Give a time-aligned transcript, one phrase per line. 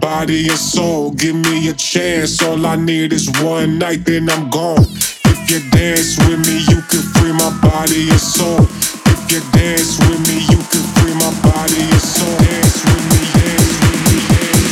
[0.00, 1.10] Body and soul.
[1.12, 4.84] Give me a chance, all I need is one night, then I'm gone.
[5.24, 8.60] If you dance with me, you can free my body and soul.
[8.60, 12.38] If you dance with me, you can free my body and soul.
[12.38, 14.70] Dance with me, dance with me, dance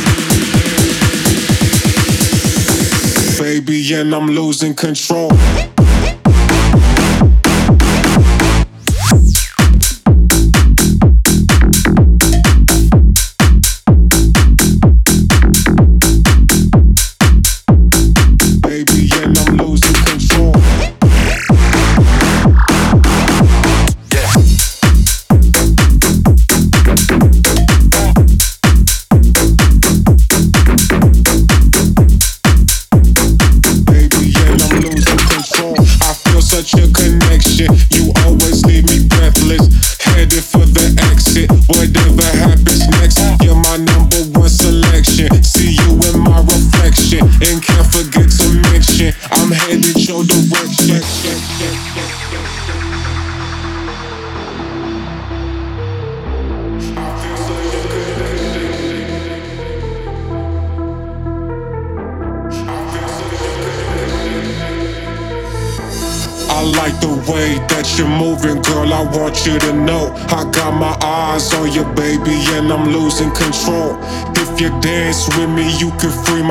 [3.37, 3.43] with me.
[3.43, 5.31] Baby, and I'm losing control.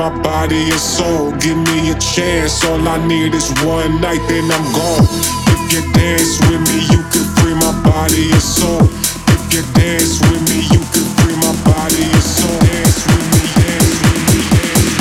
[0.03, 1.31] My body and soul.
[1.39, 5.07] Give me a chance, all I need is one night, then I'm gone.
[5.53, 8.83] If you dance with me, you can free my body and soul.
[9.31, 12.59] If you dance with me, you can free my body and soul.
[12.67, 14.91] Dance with me, dance with me, dance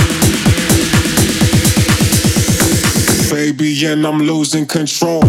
[3.10, 3.34] with me.
[3.34, 5.22] baby, and I'm losing control.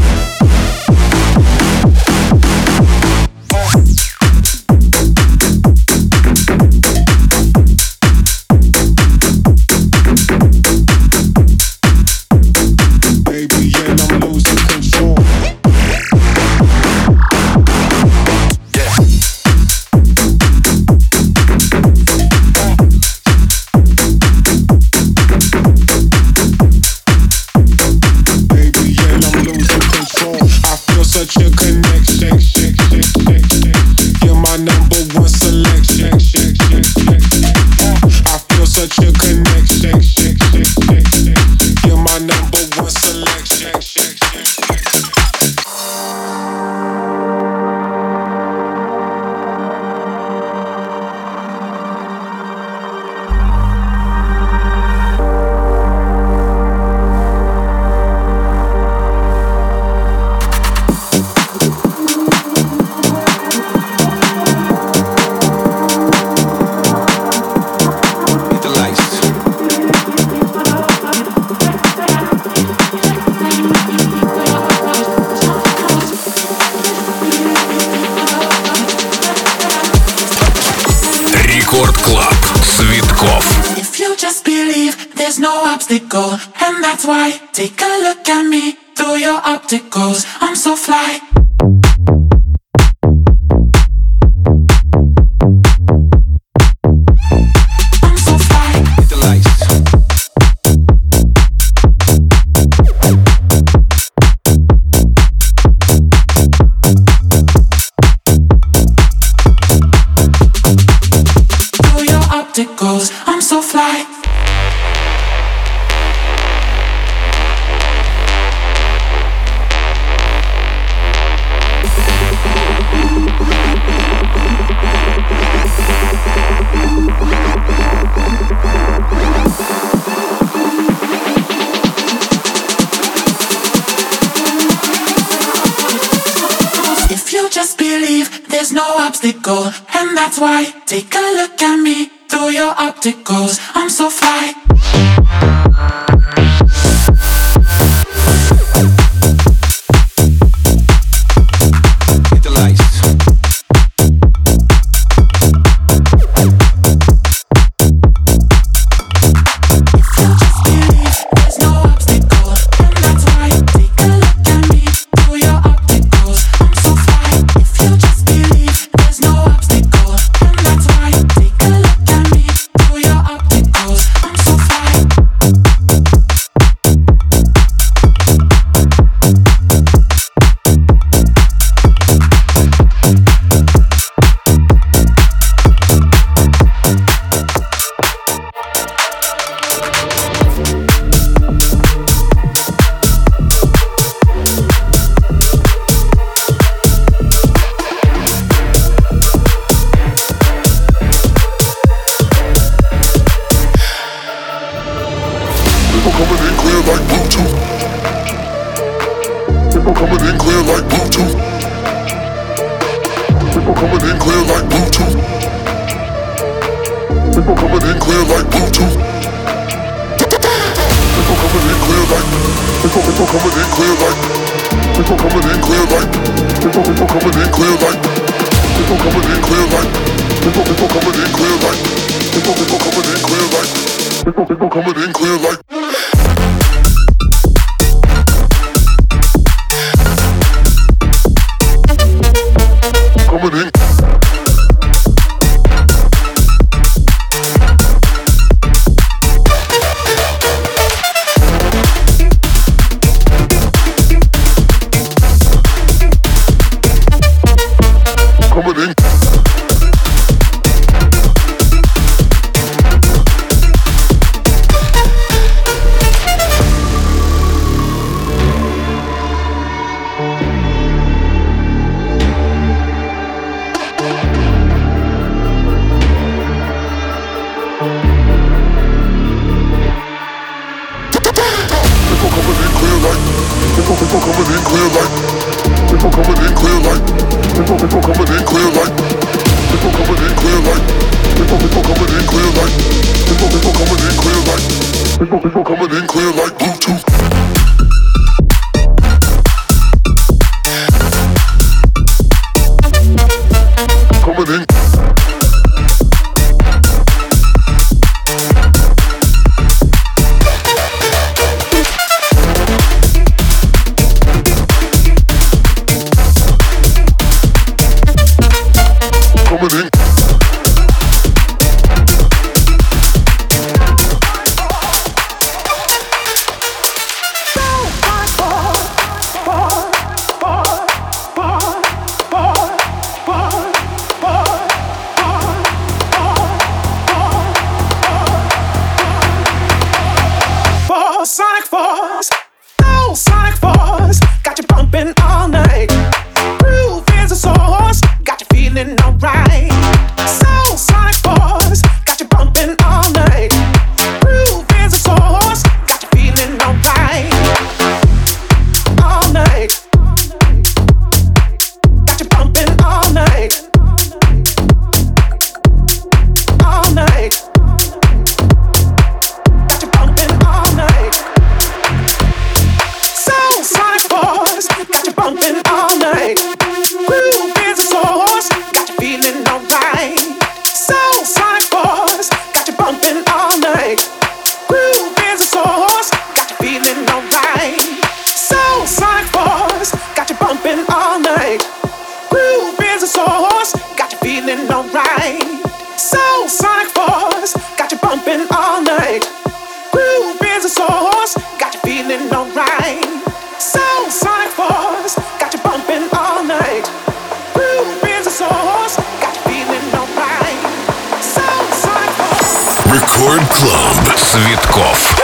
[414.33, 415.15] Цветков.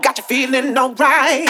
[0.00, 1.48] Got you feeling alright.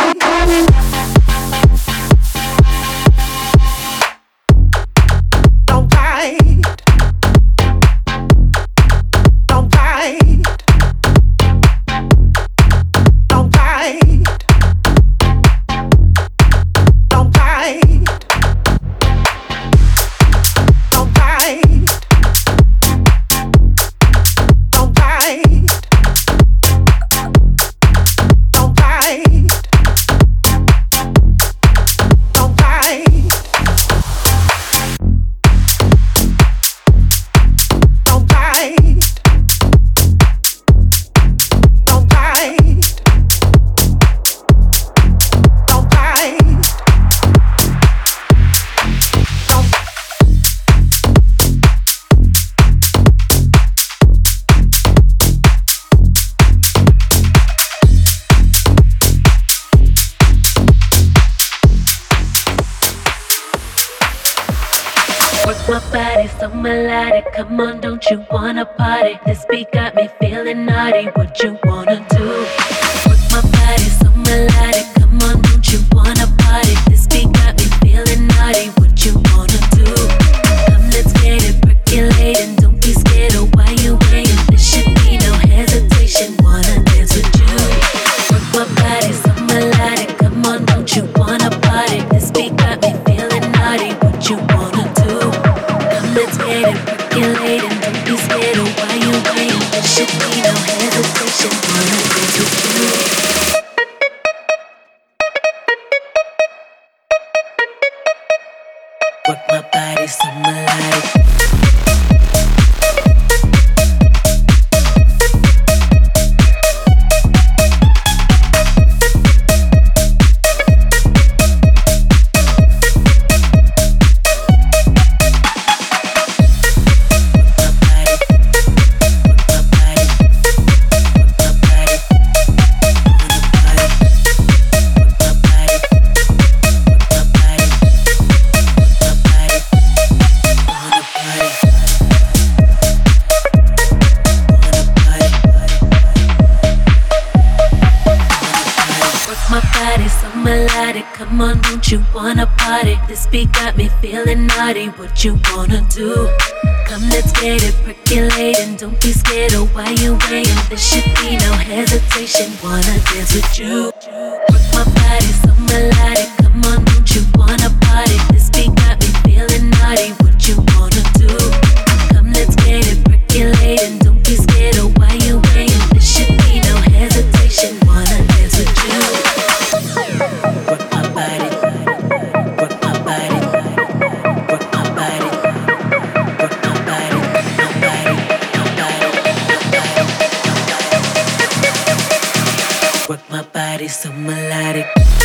[193.34, 195.23] My body so melodic.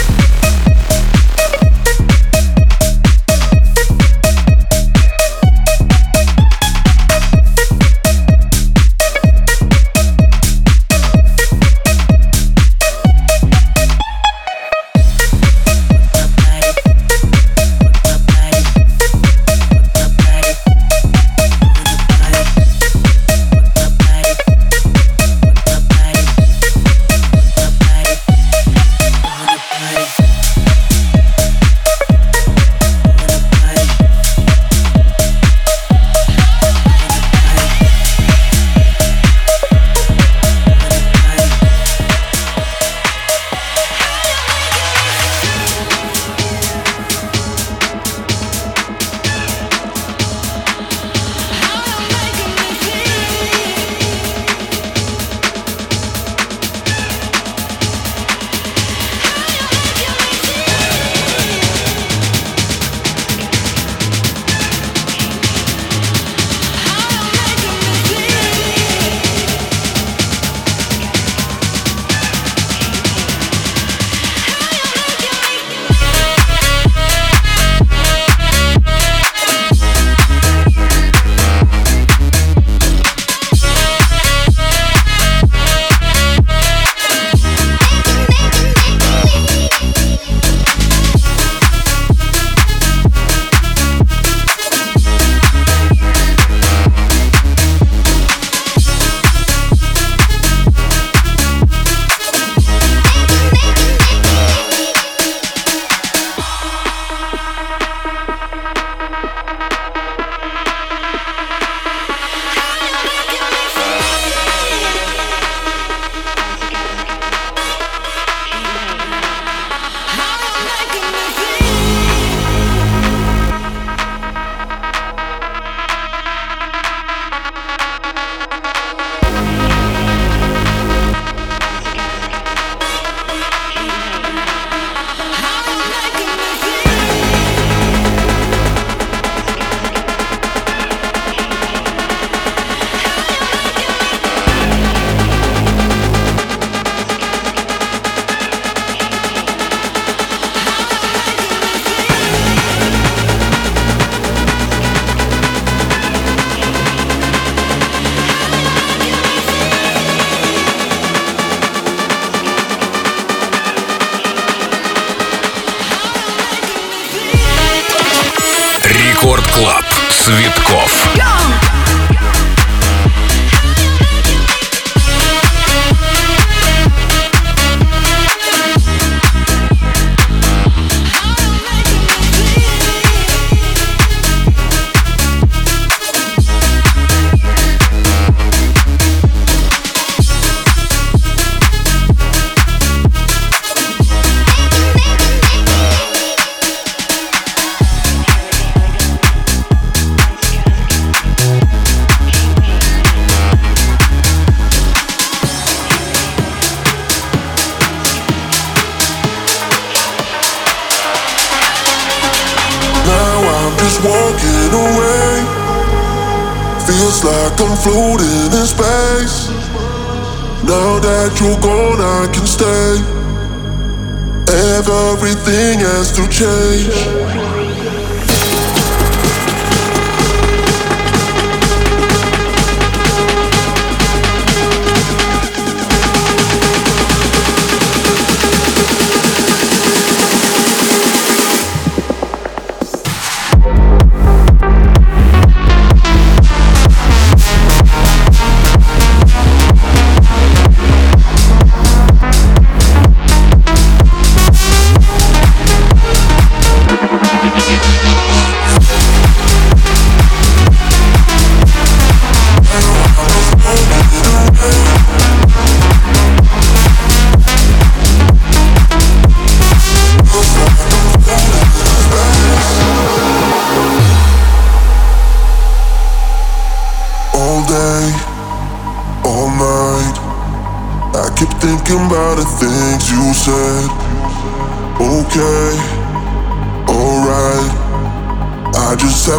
[226.89, 227.18] future.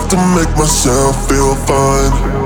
[0.09, 0.49] Change.
[1.67, 2.38] Thank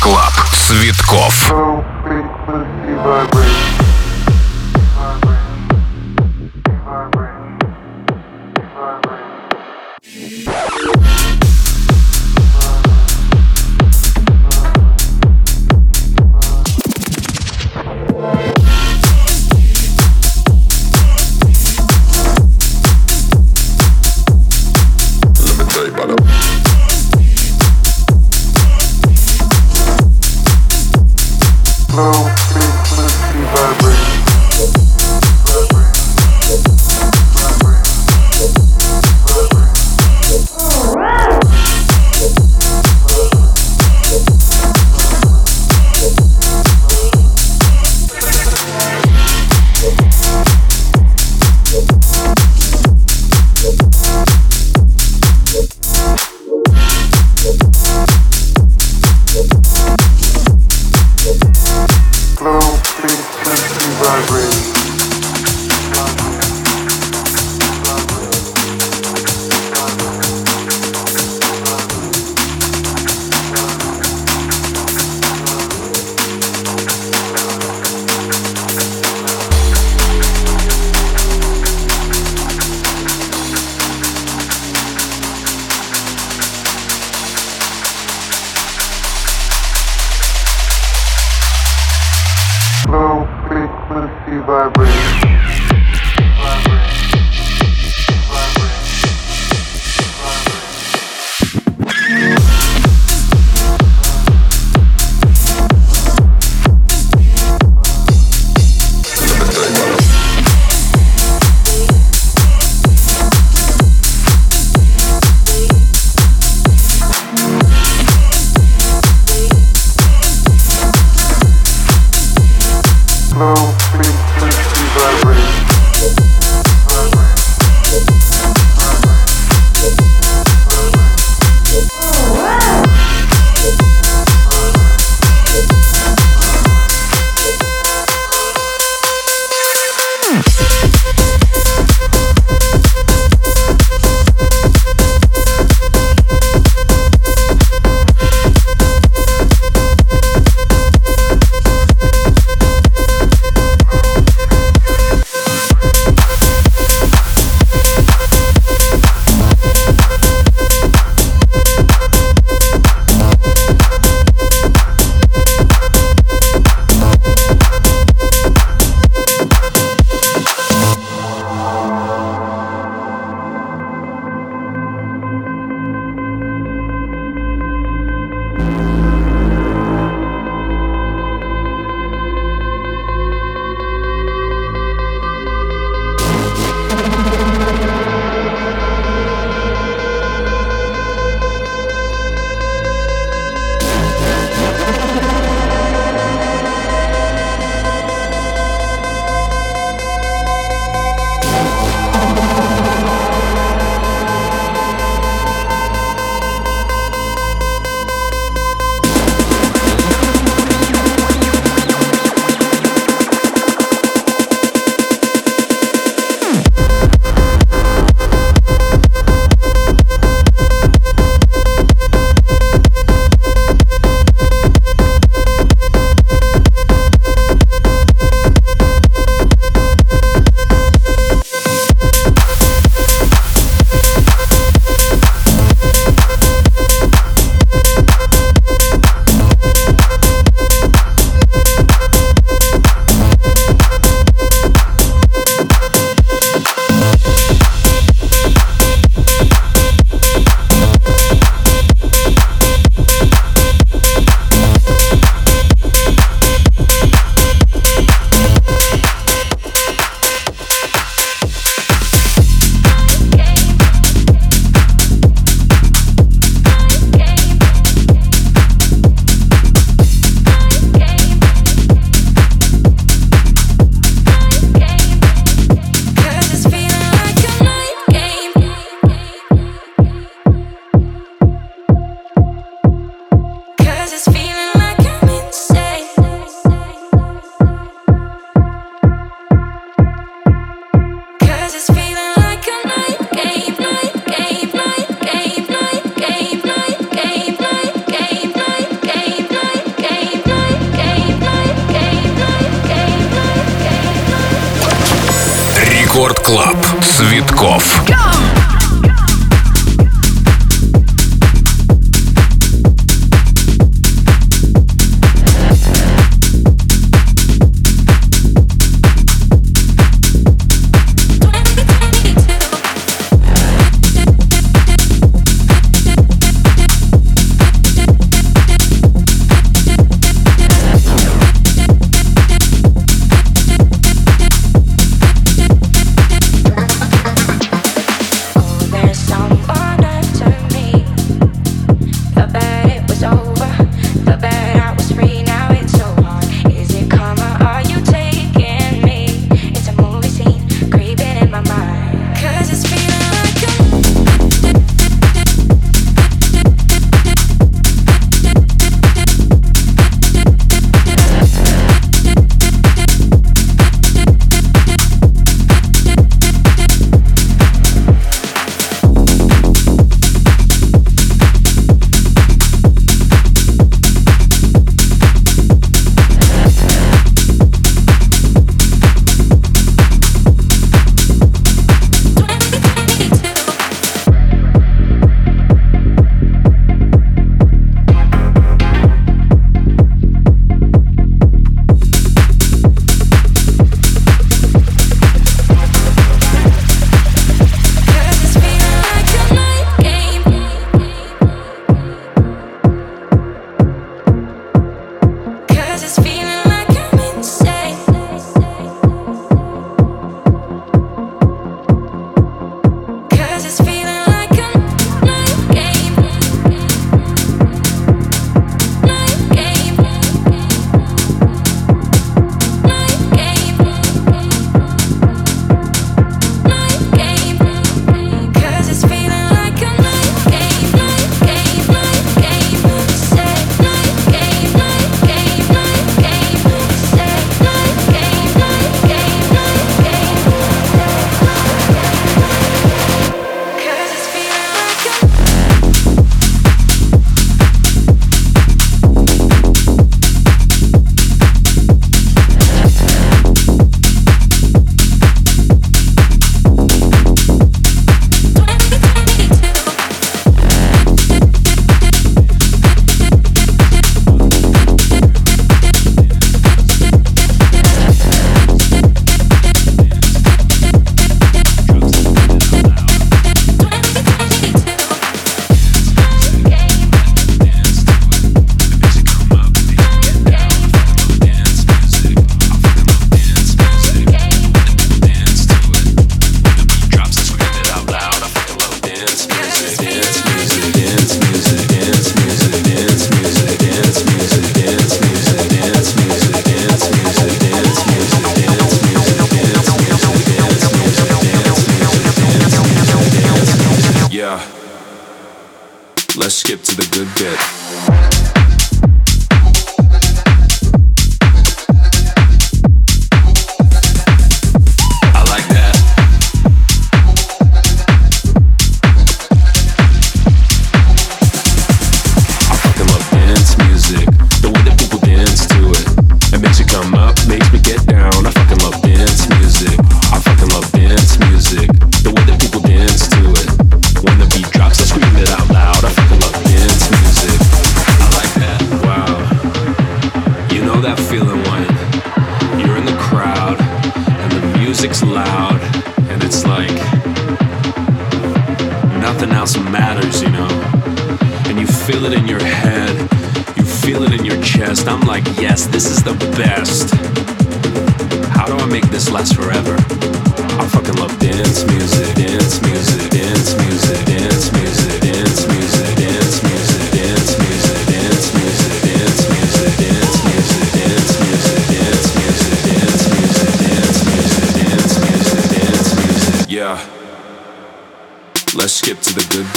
[0.00, 0.32] Club.
[0.52, 1.34] Цветков.
[2.04, 3.67] Цветков.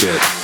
[0.02, 0.41] Dance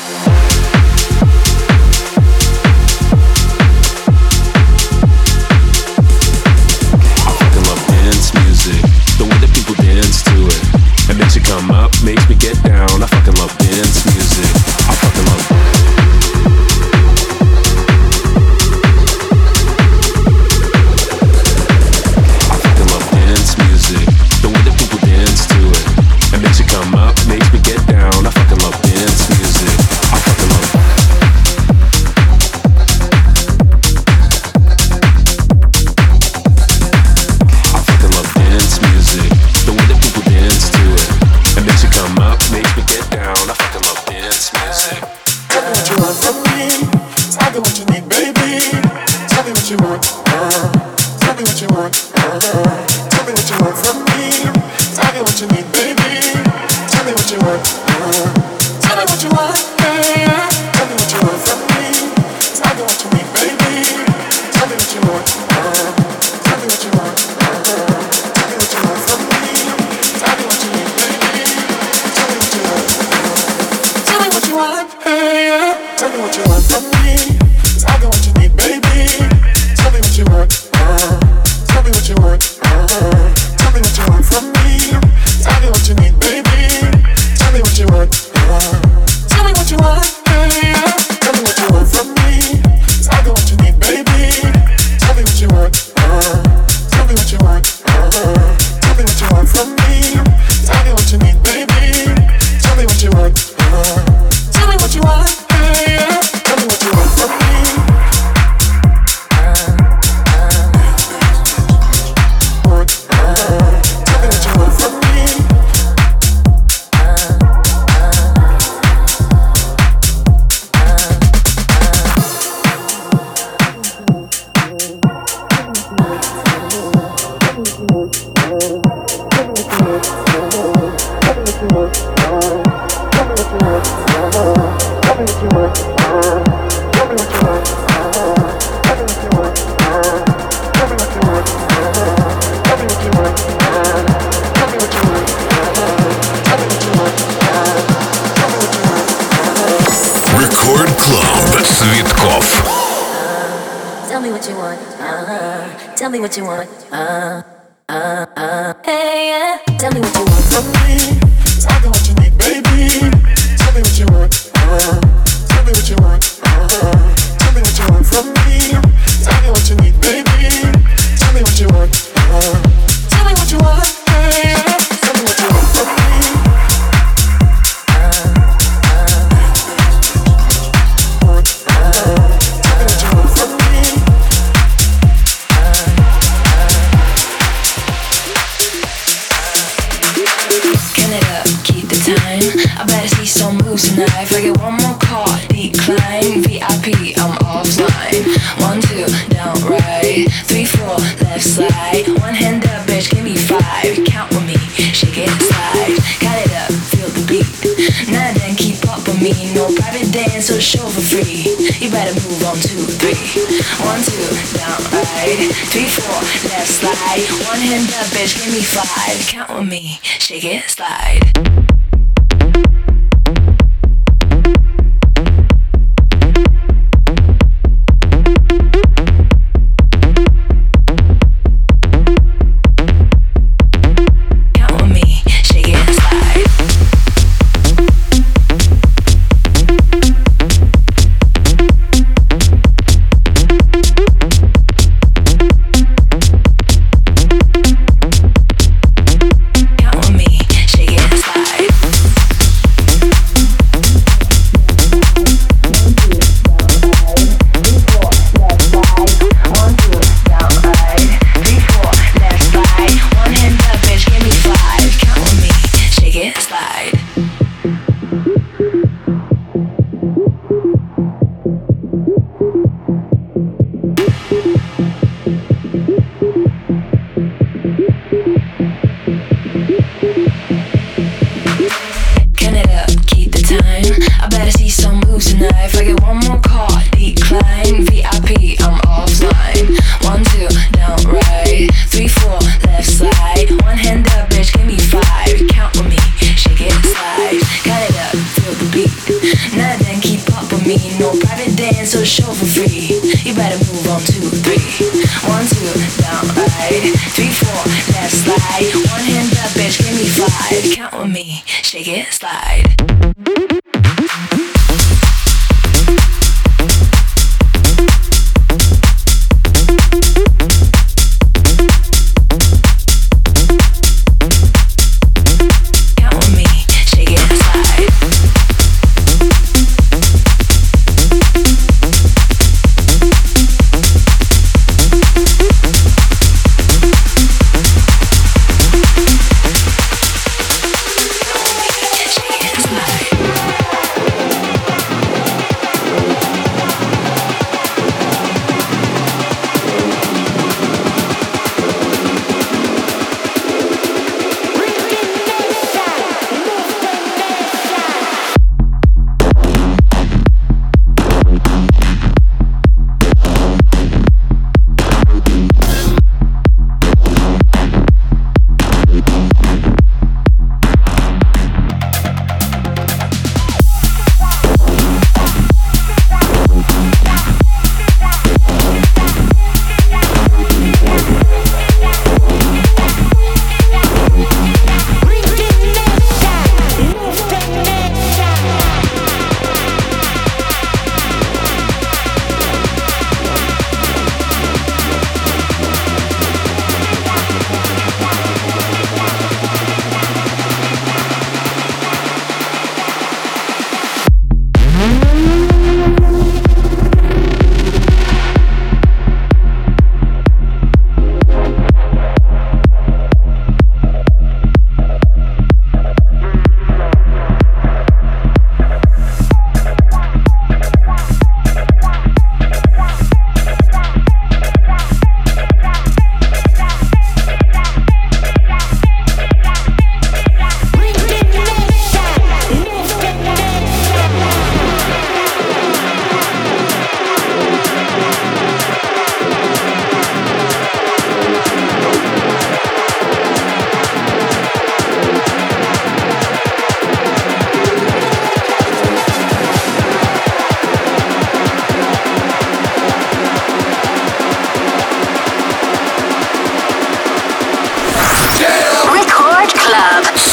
[215.67, 217.27] three, four, left slide.
[217.49, 219.19] One hand up, bitch, give me five.
[219.29, 221.78] Count on me, shake it, slide.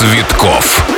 [0.06, 0.95] Цветков.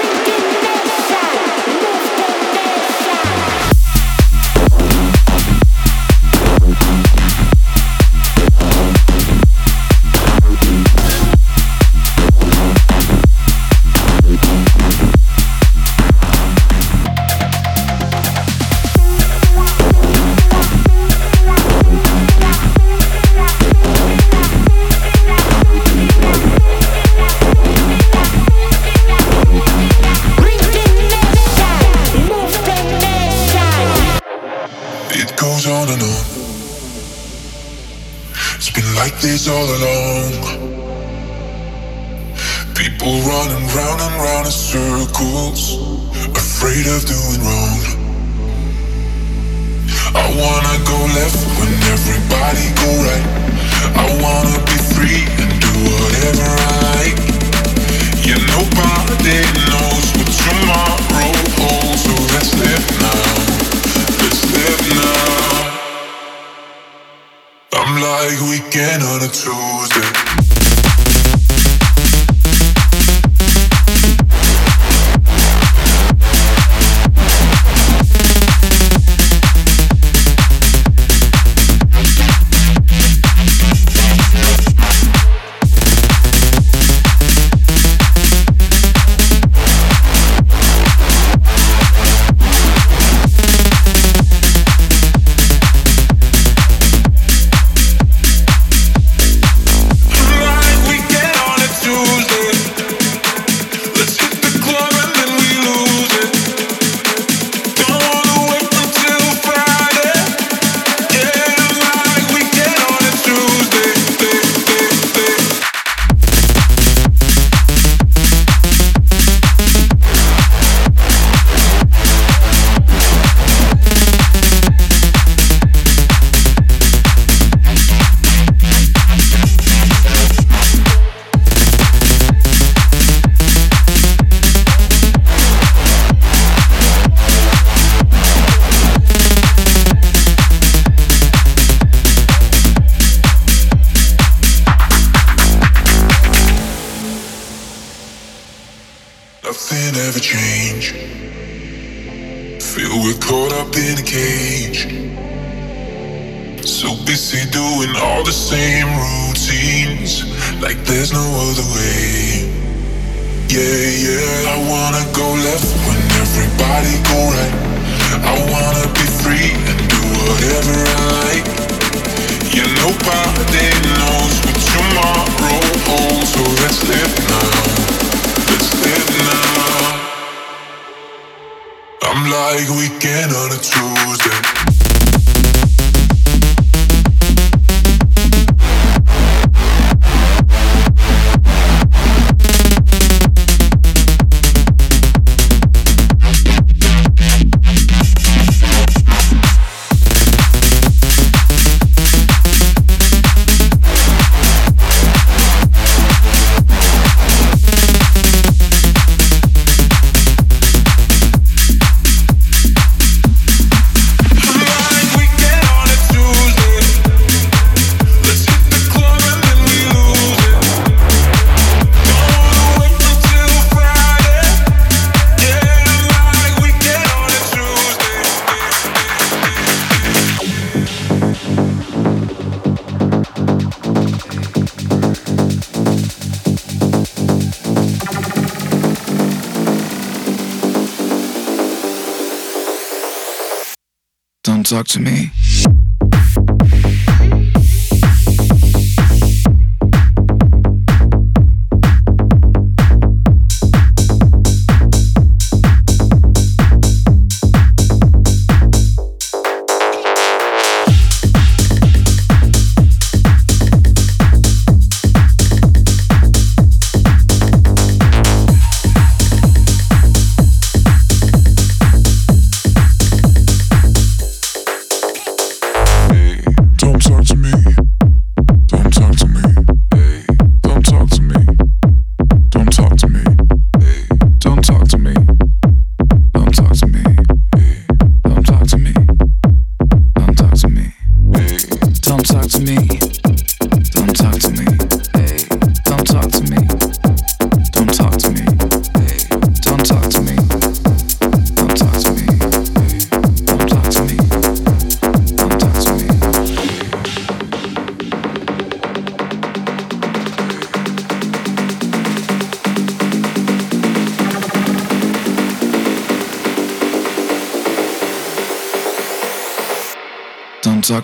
[244.87, 245.36] To me.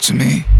[0.04, 0.53] To me.